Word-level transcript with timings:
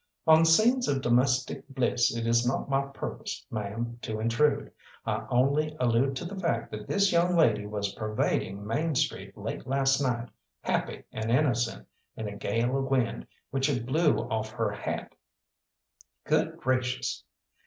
"On 0.25 0.45
scenes 0.45 0.87
of 0.87 0.99
domestic 1.03 1.63
bliss 1.69 2.17
it 2.17 2.25
is 2.25 2.43
not 2.43 2.67
my 2.71 2.87
purpose, 2.87 3.45
ma'am, 3.51 3.99
to 4.01 4.19
intrude. 4.19 4.71
I 5.05 5.27
only 5.29 5.77
allude 5.79 6.15
to 6.15 6.25
the 6.25 6.39
fact 6.39 6.71
that 6.71 6.87
this 6.87 7.11
young 7.11 7.35
lady 7.35 7.67
was 7.67 7.93
pervading 7.93 8.65
Main 8.65 8.95
Street 8.95 9.37
late 9.37 9.67
last 9.67 10.01
night, 10.01 10.29
happy 10.61 11.03
and 11.11 11.29
innocent, 11.29 11.87
in 12.15 12.27
a 12.27 12.35
gale 12.35 12.75
of 12.79 12.85
wind, 12.89 13.27
which 13.51 13.69
it 13.69 13.85
blew 13.85 14.17
off 14.27 14.49
her 14.53 14.71
hat." 14.71 15.13
"Good 16.25 16.57
gracious!" 16.57 17.23